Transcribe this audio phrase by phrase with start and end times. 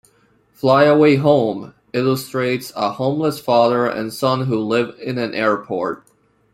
[0.51, 6.03] "Fly Away Home" illustrates a homeless father and son who live in an airport.